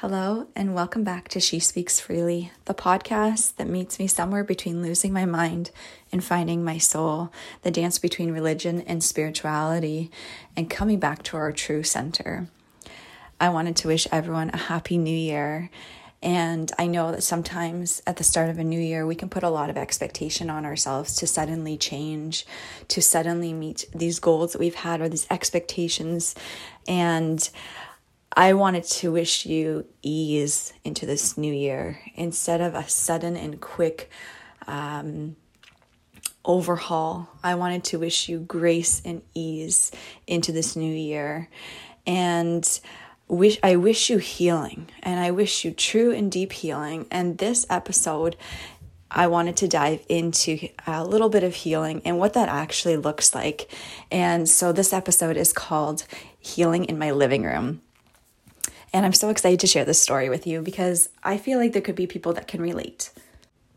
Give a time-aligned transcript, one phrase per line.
[0.00, 4.80] Hello, and welcome back to She Speaks Freely, the podcast that meets me somewhere between
[4.80, 5.72] losing my mind
[6.12, 7.32] and finding my soul,
[7.62, 10.12] the dance between religion and spirituality,
[10.56, 12.46] and coming back to our true center.
[13.40, 15.68] I wanted to wish everyone a happy new year.
[16.22, 19.42] And I know that sometimes at the start of a new year, we can put
[19.42, 22.46] a lot of expectation on ourselves to suddenly change,
[22.86, 26.36] to suddenly meet these goals that we've had or these expectations.
[26.86, 27.48] And
[28.32, 33.60] I wanted to wish you ease into this new year instead of a sudden and
[33.60, 34.10] quick
[34.66, 35.36] um,
[36.44, 37.28] overhaul.
[37.42, 39.90] I wanted to wish you grace and ease
[40.26, 41.48] into this new year.
[42.06, 42.80] And
[43.28, 47.06] wish I wish you healing and I wish you true and deep healing.
[47.10, 48.36] And this episode
[49.10, 53.34] I wanted to dive into a little bit of healing and what that actually looks
[53.34, 53.70] like.
[54.10, 56.04] And so this episode is called
[56.38, 57.80] Healing in My Living Room.
[58.92, 61.82] And I'm so excited to share this story with you because I feel like there
[61.82, 63.10] could be people that can relate.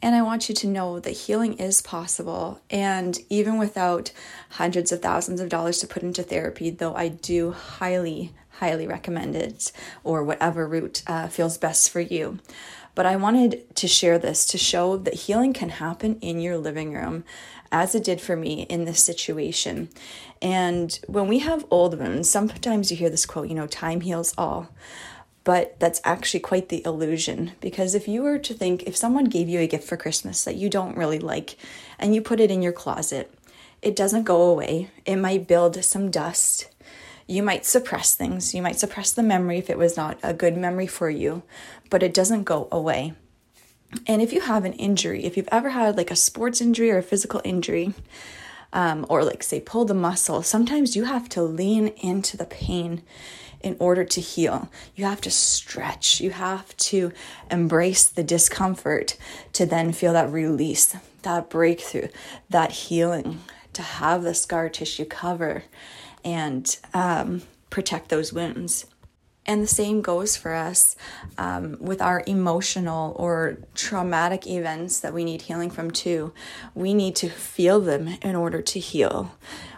[0.00, 2.60] And I want you to know that healing is possible.
[2.68, 4.12] And even without
[4.50, 9.34] hundreds of thousands of dollars to put into therapy, though I do highly, highly recommend
[9.34, 12.38] it or whatever route uh, feels best for you.
[12.94, 16.92] But I wanted to share this to show that healing can happen in your living
[16.92, 17.24] room
[17.72, 19.88] as it did for me in this situation.
[20.40, 24.32] And when we have old wounds, sometimes you hear this quote, you know, time heals
[24.38, 24.68] all.
[25.42, 29.48] But that's actually quite the illusion because if you were to think, if someone gave
[29.48, 31.56] you a gift for Christmas that you don't really like
[31.98, 33.30] and you put it in your closet,
[33.82, 34.90] it doesn't go away.
[35.04, 36.70] It might build some dust.
[37.26, 38.54] You might suppress things.
[38.54, 41.42] You might suppress the memory if it was not a good memory for you,
[41.90, 43.14] but it doesn't go away.
[44.06, 46.98] And if you have an injury, if you've ever had like a sports injury or
[46.98, 47.94] a physical injury,
[48.72, 53.02] um, or like say pull the muscle, sometimes you have to lean into the pain
[53.60, 54.68] in order to heal.
[54.94, 57.12] You have to stretch, you have to
[57.50, 59.16] embrace the discomfort
[59.54, 62.08] to then feel that release, that breakthrough,
[62.50, 63.40] that healing,
[63.72, 65.64] to have the scar tissue cover
[66.24, 68.86] and um, protect those wounds.
[69.46, 70.96] And the same goes for us
[71.36, 76.32] um, with our emotional or traumatic events that we need healing from, too.
[76.74, 79.34] We need to feel them in order to heal.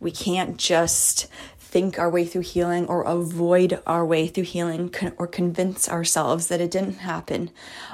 [0.00, 1.26] We can't just
[1.70, 6.60] think our way through healing or avoid our way through healing or convince ourselves that
[6.60, 7.50] it didn't happen.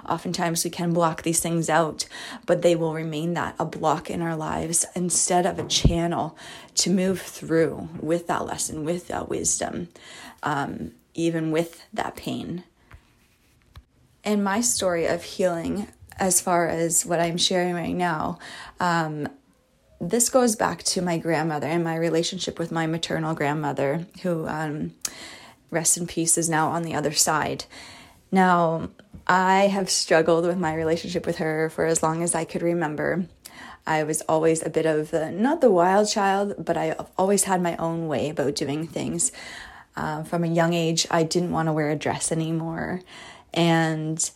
[0.09, 2.06] Oftentimes we can block these things out,
[2.47, 6.36] but they will remain that a block in our lives instead of a channel
[6.75, 9.88] to move through with that lesson, with that wisdom.
[10.42, 12.62] Um, even with that pain.
[14.22, 15.88] And my story of healing,
[16.19, 18.38] as far as what I'm sharing right now,
[18.78, 19.28] um,
[20.00, 24.92] this goes back to my grandmother and my relationship with my maternal grandmother, who, um,
[25.70, 27.64] rest in peace, is now on the other side.
[28.30, 28.90] Now,
[29.26, 33.26] I have struggled with my relationship with her for as long as I could remember.
[33.86, 37.62] I was always a bit of the, not the wild child, but I always had
[37.62, 39.32] my own way about doing things.
[39.96, 43.00] Uh, from a young age, I didn't want to wear a dress anymore.
[43.54, 44.30] And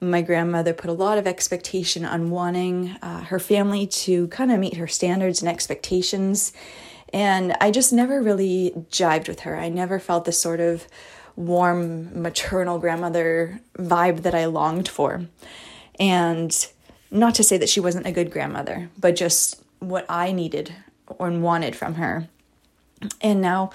[0.00, 4.60] my grandmother put a lot of expectation on wanting uh, her family to kind of
[4.60, 6.52] meet her standards and expectations.
[7.12, 9.56] And I just never really jived with her.
[9.56, 10.86] I never felt the sort of
[11.36, 15.26] warm maternal grandmother vibe that I longed for.
[15.98, 16.54] And
[17.10, 20.74] not to say that she wasn't a good grandmother, but just what I needed
[21.06, 22.28] or wanted from her.
[23.20, 23.70] And now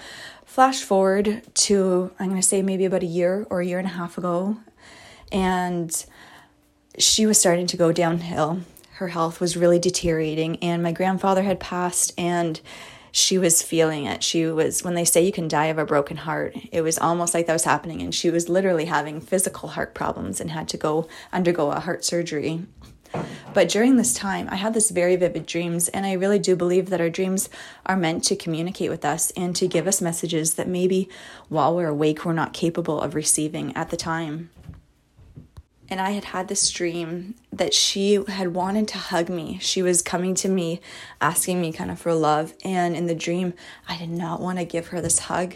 [0.53, 3.88] Flash forward to, I'm going to say maybe about a year or a year and
[3.88, 4.57] a half ago,
[5.31, 6.05] and
[6.97, 8.61] she was starting to go downhill.
[8.95, 12.59] Her health was really deteriorating, and my grandfather had passed, and
[13.11, 14.23] she was feeling it.
[14.23, 17.33] She was, when they say you can die of a broken heart, it was almost
[17.33, 18.01] like that was happening.
[18.01, 22.03] And she was literally having physical heart problems and had to go undergo a heart
[22.03, 22.65] surgery
[23.53, 26.89] but during this time, I had this very vivid dreams, and I really do believe
[26.89, 27.49] that our dreams
[27.85, 31.09] are meant to communicate with us and to give us messages that maybe
[31.49, 34.49] while we're awake, we're not capable of receiving at the time.
[35.90, 39.59] And I had had this dream that she had wanted to hug me.
[39.62, 40.82] She was coming to me,
[41.22, 42.53] asking me kind of for love.
[42.64, 43.53] And in the dream,
[43.88, 45.56] I did not want to give her this hug.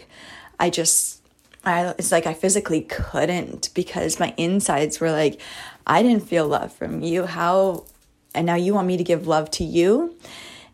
[0.60, 1.18] I just
[1.64, 5.40] I, it's like I physically couldn't because my insides were like,
[5.86, 7.26] I didn't feel love from you.
[7.26, 7.84] How,
[8.34, 10.16] and now you want me to give love to you?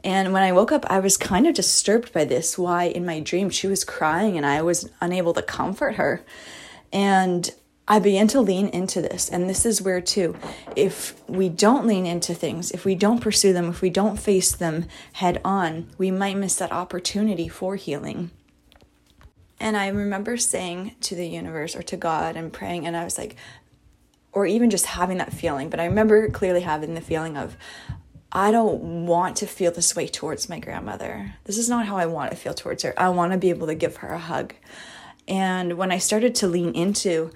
[0.02, 2.58] And when I woke up, I was kind of disturbed by this.
[2.58, 6.22] Why in my dream she was crying and I was unable to comfort her.
[6.92, 7.50] And
[7.86, 9.28] I began to lean into this.
[9.28, 10.36] And this is where, too,
[10.74, 14.52] if we don't lean into things, if we don't pursue them, if we don't face
[14.52, 18.30] them head on, we might miss that opportunity for healing.
[19.60, 23.18] And I remember saying to the universe or to God and praying, and I was
[23.18, 23.36] like,
[24.32, 27.56] or even just having that feeling, but I remember clearly having the feeling of,
[28.32, 31.34] I don't want to feel this way towards my grandmother.
[31.44, 32.92] This is not how I want to feel towards her.
[32.96, 34.54] I want to be able to give her a hug.
[35.28, 37.30] And when I started to lean into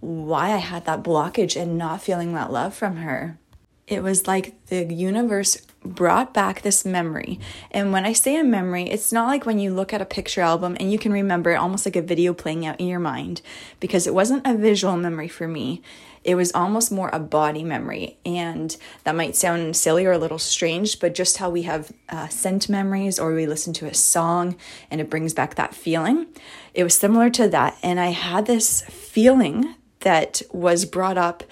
[0.00, 3.38] why I had that blockage and not feeling that love from her,
[3.86, 7.40] it was like the universe brought back this memory.
[7.70, 10.42] And when I say a memory, it's not like when you look at a picture
[10.42, 13.42] album and you can remember it almost like a video playing out in your mind,
[13.80, 15.82] because it wasn't a visual memory for me.
[16.22, 18.18] It was almost more a body memory.
[18.26, 22.28] And that might sound silly or a little strange, but just how we have uh,
[22.28, 24.56] scent memories or we listen to a song
[24.90, 26.26] and it brings back that feeling.
[26.74, 27.78] It was similar to that.
[27.82, 31.44] And I had this feeling that was brought up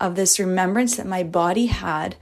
[0.00, 2.16] of this remembrance that my body had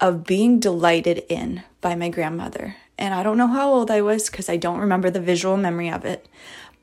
[0.00, 2.76] of being delighted in by my grandmother.
[2.98, 5.88] And I don't know how old I was because I don't remember the visual memory
[5.88, 6.26] of it,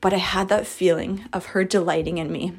[0.00, 2.52] but I had that feeling of her delighting in me.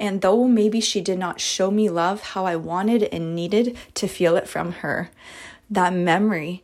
[0.00, 4.08] And though maybe she did not show me love how I wanted and needed to
[4.08, 5.10] feel it from her,
[5.70, 6.62] that memory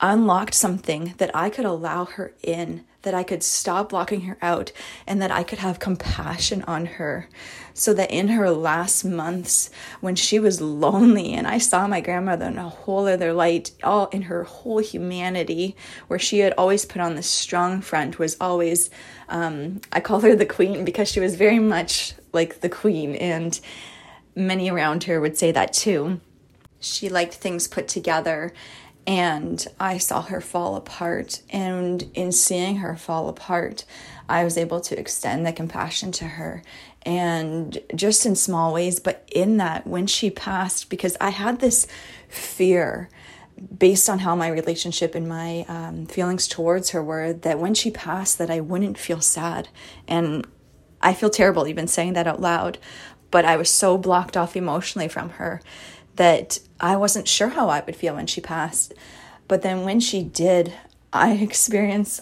[0.00, 4.72] unlocked something that I could allow her in, that I could stop blocking her out,
[5.06, 7.28] and that I could have compassion on her.
[7.72, 12.46] So that in her last months, when she was lonely, and I saw my grandmother
[12.46, 15.76] in a whole other light, all in her whole humanity,
[16.08, 18.90] where she had always put on this strong front, was always,
[19.28, 23.60] um, I call her the queen because she was very much like the queen, and
[24.34, 26.20] many around her would say that too.
[26.80, 28.52] She liked things put together
[29.08, 31.40] and I saw her fall apart.
[31.48, 33.86] And in seeing her fall apart,
[34.28, 36.62] I was able to extend the compassion to her
[37.02, 39.00] and just in small ways.
[39.00, 41.86] But in that, when she passed, because I had this
[42.28, 43.08] fear
[43.78, 47.90] based on how my relationship and my um, feelings towards her were that when she
[47.90, 49.68] passed that i wouldn't feel sad
[50.06, 50.46] and
[51.02, 52.78] i feel terrible even saying that out loud
[53.32, 55.60] but i was so blocked off emotionally from her
[56.18, 58.92] that I wasn't sure how I would feel when she passed.
[59.46, 60.74] But then when she did,
[61.12, 62.20] I experienced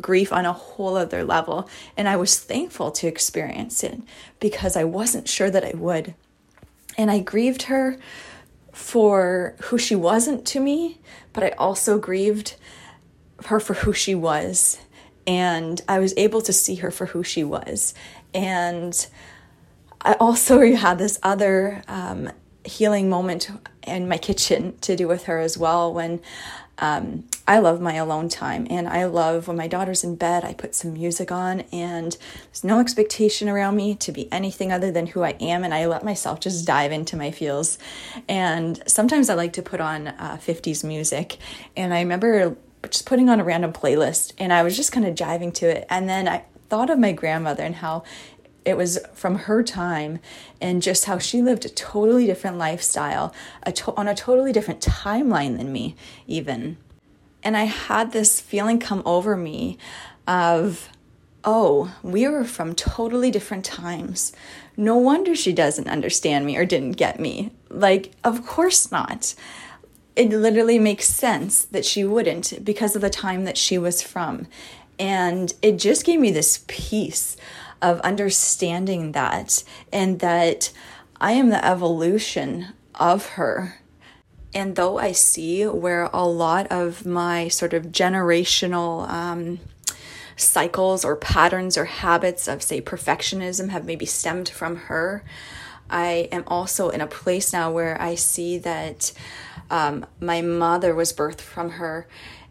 [0.00, 1.68] grief on a whole other level.
[1.96, 4.00] And I was thankful to experience it
[4.38, 6.14] because I wasn't sure that I would.
[6.96, 7.98] And I grieved her
[8.72, 10.98] for who she wasn't to me,
[11.32, 12.56] but I also grieved
[13.46, 14.78] her for who she was.
[15.26, 17.94] And I was able to see her for who she was.
[18.34, 19.06] And
[20.02, 22.30] I also had this other um,
[22.64, 23.50] healing moment
[23.86, 26.20] in my kitchen to do with her as well when
[26.80, 30.54] um, I love my alone time and I love when my daughter's in bed, I
[30.54, 32.16] put some music on and
[32.46, 35.86] there's no expectation around me to be anything other than who I am and I
[35.86, 37.78] let myself just dive into my feels.
[38.28, 41.36] And sometimes I like to put on uh, 50s music
[41.76, 42.56] and I remember
[42.88, 45.86] just putting on a random playlist and I was just kind of jiving to it.
[45.90, 48.04] And then I thought of my grandmother and how
[48.64, 50.18] it was from her time
[50.60, 54.80] and just how she lived a totally different lifestyle a to- on a totally different
[54.80, 55.96] timeline than me
[56.26, 56.76] even.
[57.42, 59.78] And i had this feeling come over me
[60.26, 60.88] of
[61.42, 64.32] oh we were from totally different times.
[64.76, 67.52] No wonder she doesn't understand me or didn't get me.
[67.68, 69.34] Like of course not.
[70.16, 74.48] It literally makes sense that she wouldn't because of the time that she was from.
[74.98, 77.38] And it just gave me this peace
[77.82, 80.72] of understanding that and that
[81.20, 83.80] I am the evolution of her.
[84.52, 89.60] And though I see where a lot of my sort of generational um,
[90.36, 95.24] cycles or patterns or habits of, say, perfectionism have maybe stemmed from her,
[95.88, 99.12] I am also in a place now where I see that
[99.70, 102.08] um, my mother was birthed from her.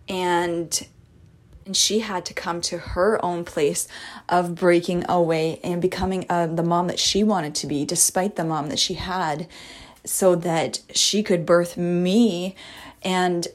[0.08, 0.88] And
[1.70, 3.88] and she had to come to her own place
[4.28, 8.44] of breaking away and becoming uh, the mom that she wanted to be, despite the
[8.44, 9.48] mom that she had,
[10.04, 12.56] so that she could birth me.
[13.04, 13.48] And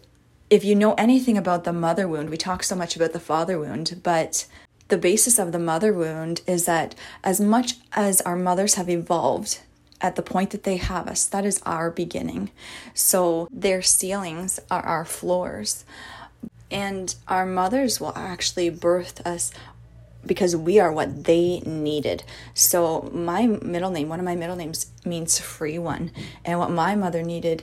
[0.48, 3.58] if you know anything about the mother wound, we talk so much about the father
[3.58, 4.46] wound, but
[4.86, 6.94] the basis of the mother wound is that
[7.24, 9.58] as much as our mothers have evolved,
[10.00, 12.50] at the point that they have us, that is our beginning.
[12.92, 15.84] So their ceilings are our floors
[16.74, 19.52] and our mothers will actually birth us
[20.26, 22.24] because we are what they needed.
[22.52, 26.10] So my middle name, one of my middle names means free one.
[26.44, 27.62] And what my mother needed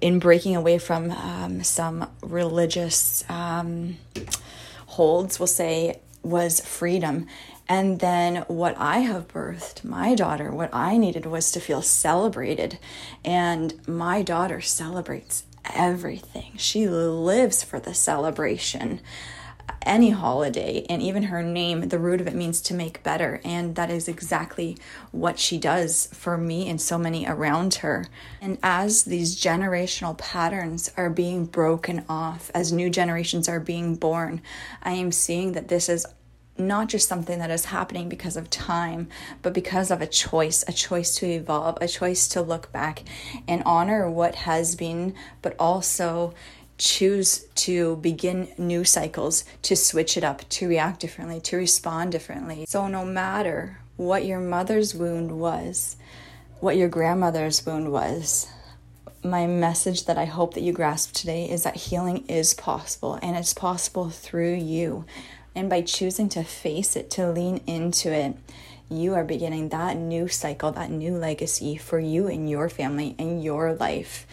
[0.00, 3.96] in breaking away from um, some religious um,
[4.86, 7.26] holds, we'll say, was freedom.
[7.68, 12.78] And then what I have birthed, my daughter, what I needed was to feel celebrated.
[13.24, 16.52] And my daughter celebrates everything.
[16.56, 19.00] She lives for the celebration.
[19.86, 20.84] any holiday.
[20.90, 23.40] And even her name, the root of it means to make better.
[23.44, 24.76] And that is exactly
[25.12, 28.06] what she does for me and so many around her.
[28.40, 34.42] And as these generational patterns are being broken off, as new generations are being born,
[34.82, 36.06] I am seeing that this is
[36.58, 39.08] not just something that is happening because of time,
[39.42, 43.02] but because of a choice, a choice to evolve, a choice to look back
[43.46, 46.34] and honor what has been, but also
[46.78, 52.66] choose to begin new cycles, to switch it up, to react differently, to respond differently.
[52.68, 55.96] So, no matter what your mother's wound was,
[56.60, 58.48] what your grandmother's wound was,
[59.22, 63.36] my message that I hope that you grasp today is that healing is possible and
[63.36, 65.04] it's possible through you.
[65.56, 68.36] And by choosing to face it, to lean into it,
[68.90, 73.42] you are beginning that new cycle, that new legacy for you and your family and
[73.42, 74.26] your life.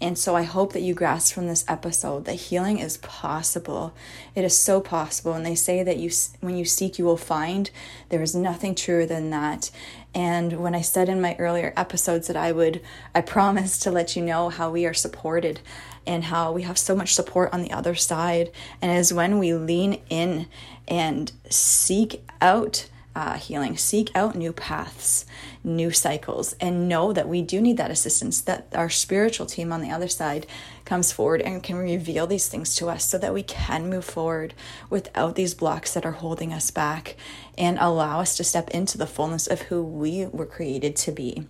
[0.00, 3.94] And so I hope that you grasp from this episode that healing is possible.
[4.34, 5.34] It is so possible.
[5.34, 7.70] And they say that you when you seek you will find.
[8.08, 9.70] There is nothing truer than that.
[10.14, 12.80] And when I said in my earlier episodes that I would
[13.14, 15.60] I promised to let you know how we are supported
[16.06, 18.50] and how we have so much support on the other side.
[18.80, 20.46] And is when we lean in
[20.88, 25.24] and seek out uh, healing, seek out new paths,
[25.62, 29.80] new cycles, and know that we do need that assistance, that our spiritual team on
[29.80, 30.46] the other side
[30.84, 34.52] comes forward and can reveal these things to us so that we can move forward
[34.90, 37.16] without these blocks that are holding us back
[37.56, 41.46] and allow us to step into the fullness of who we were created to be.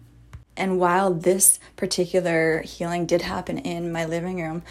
[0.57, 4.63] And while this particular healing did happen in my living room,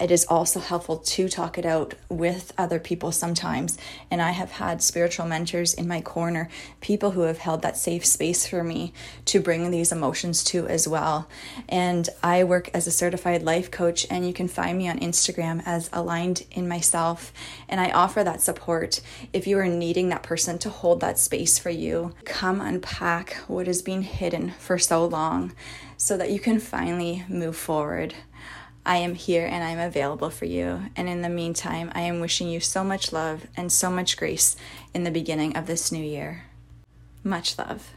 [0.00, 3.78] it is also helpful to talk it out with other people sometimes.
[4.10, 6.48] And I have had spiritual mentors in my corner,
[6.80, 8.92] people who have held that safe space for me
[9.24, 11.28] to bring these emotions to as well.
[11.68, 15.62] And I work as a certified life coach, and you can find me on Instagram
[15.66, 17.32] as aligned in myself.
[17.68, 19.00] And I offer that support
[19.32, 22.14] if you are needing that person to hold that space for you.
[22.24, 25.52] Come unpack what has been hidden for so long
[25.96, 28.14] so that you can finally move forward.
[28.88, 30.84] I am here and I am available for you.
[30.96, 34.56] And in the meantime, I am wishing you so much love and so much grace
[34.94, 36.44] in the beginning of this new year.
[37.22, 37.92] Much love.